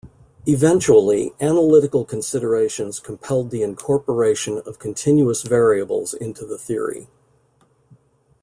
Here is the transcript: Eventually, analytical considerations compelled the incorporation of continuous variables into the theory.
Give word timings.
Eventually, 0.47 1.31
analytical 1.39 2.05
considerations 2.05 2.99
compelled 2.99 3.51
the 3.51 3.61
incorporation 3.61 4.57
of 4.65 4.79
continuous 4.79 5.43
variables 5.43 6.15
into 6.15 6.43
the 6.43 6.57
theory. 6.57 7.07